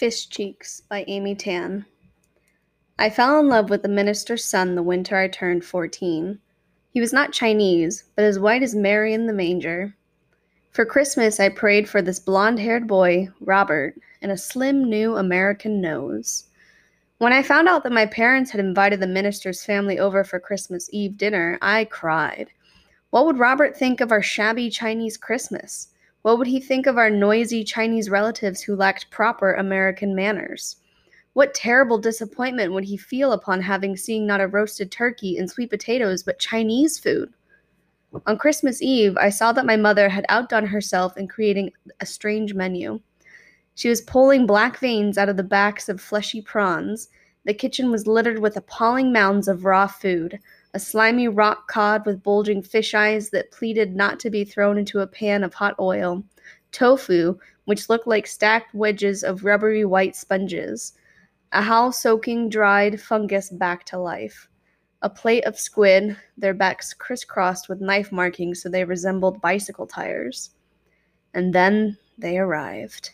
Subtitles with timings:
[0.00, 1.84] Fish Cheeks by Amy Tan.
[2.98, 6.38] I fell in love with the minister's son the winter I turned 14.
[6.90, 9.94] He was not Chinese, but as white as Mary in the manger.
[10.70, 15.82] For Christmas, I prayed for this blond haired boy, Robert, and a slim new American
[15.82, 16.48] nose.
[17.18, 20.88] When I found out that my parents had invited the minister's family over for Christmas
[20.94, 22.48] Eve dinner, I cried.
[23.10, 25.88] What would Robert think of our shabby Chinese Christmas?
[26.22, 30.76] What would he think of our noisy Chinese relatives who lacked proper American manners?
[31.32, 35.70] What terrible disappointment would he feel upon having seen not a roasted turkey and sweet
[35.70, 37.32] potatoes, but Chinese food?
[38.26, 42.52] On Christmas Eve, I saw that my mother had outdone herself in creating a strange
[42.52, 43.00] menu.
[43.74, 47.08] She was pulling black veins out of the backs of fleshy prawns.
[47.46, 50.38] The kitchen was littered with appalling mounds of raw food
[50.72, 55.00] a slimy rock cod with bulging fish eyes that pleaded not to be thrown into
[55.00, 56.22] a pan of hot oil,
[56.72, 60.92] tofu, which looked like stacked wedges of rubbery white sponges,
[61.52, 64.48] a howl soaking dried fungus back to life,
[65.02, 70.50] a plate of squid, their backs crisscrossed with knife markings so they resembled bicycle tires.
[71.34, 73.10] And then they arrived.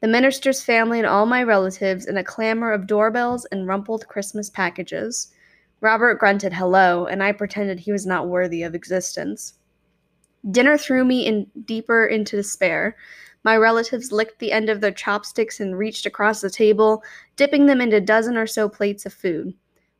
[0.00, 4.50] The minister's family and all my relatives in a clamor of doorbells and rumpled Christmas
[4.50, 5.32] packages.
[5.82, 9.54] Robert grunted hello, and I pretended he was not worthy of existence.
[10.48, 12.96] Dinner threw me in deeper into despair.
[13.42, 17.02] My relatives licked the end of their chopsticks and reached across the table,
[17.34, 19.54] dipping them into a dozen or so plates of food.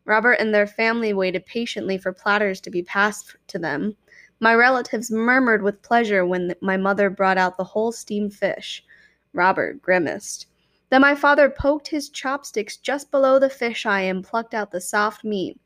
[0.05, 3.97] Robert and their family waited patiently for platters to be passed to them.
[4.39, 8.85] My relatives murmured with pleasure when my mother brought out the whole steamed fish.
[9.33, 10.47] Robert grimaced.
[10.91, 14.81] Then my father poked his chopsticks just below the fish eye and plucked out the
[14.81, 15.59] soft meat.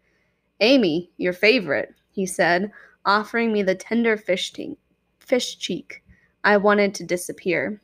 [0.61, 2.71] Amy, your favorite, he said,
[3.05, 4.79] offering me the tender fish, te-
[5.19, 6.03] fish cheek.
[6.45, 7.81] I wanted to disappear.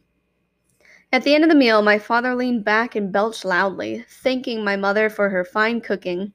[1.13, 4.77] At the end of the meal, my father leaned back and belched loudly, thanking my
[4.77, 6.33] mother for her fine cooking.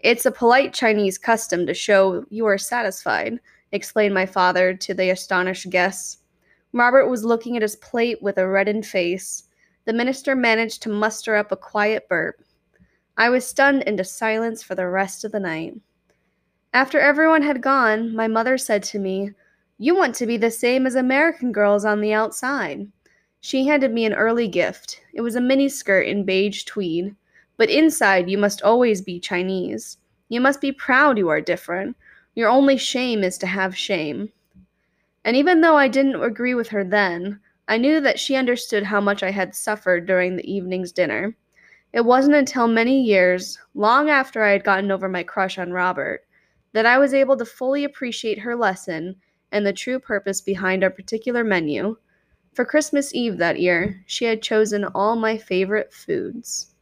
[0.00, 3.40] It's a polite Chinese custom to show you are satisfied,
[3.72, 6.18] explained my father to the astonished guests.
[6.72, 9.44] Robert was looking at his plate with a reddened face.
[9.86, 12.42] The minister managed to muster up a quiet burp.
[13.18, 15.74] I was stunned into silence for the rest of the night.
[16.74, 19.30] After everyone had gone, my mother said to me,
[19.78, 22.86] You want to be the same as American girls on the outside.
[23.40, 25.00] She handed me an early gift.
[25.14, 27.16] It was a mini skirt in beige tweed.
[27.56, 29.96] But inside, you must always be Chinese.
[30.28, 31.96] You must be proud you are different.
[32.34, 34.30] Your only shame is to have shame.
[35.24, 39.00] And even though I didn't agree with her then, I knew that she understood how
[39.00, 41.34] much I had suffered during the evening's dinner.
[41.96, 46.26] It wasn't until many years, long after I had gotten over my crush on Robert,
[46.74, 49.16] that I was able to fully appreciate her lesson
[49.50, 51.96] and the true purpose behind our particular menu.
[52.52, 56.74] For Christmas Eve that year, she had chosen all my favorite foods.